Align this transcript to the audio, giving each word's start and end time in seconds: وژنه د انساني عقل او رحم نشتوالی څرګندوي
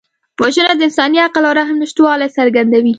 وژنه 0.41 0.73
د 0.77 0.81
انساني 0.87 1.19
عقل 1.27 1.43
او 1.47 1.53
رحم 1.59 1.77
نشتوالی 1.83 2.27
څرګندوي 2.37 2.89